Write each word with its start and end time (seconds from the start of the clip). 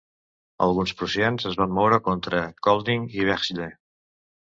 Alguns 0.67 0.93
prussians 1.01 1.45
es 1.49 1.57
van 1.59 1.75
moure 1.79 1.99
contra 2.07 2.39
Kolding 2.69 3.05
i 3.19 3.29
Vejle. 3.31 3.69